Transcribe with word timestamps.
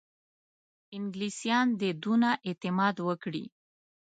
انګلیسیان 0.97 1.67
دي 1.79 1.89
دونه 2.03 2.29
اعتماد 2.47 2.95
وکړي. 3.07 3.45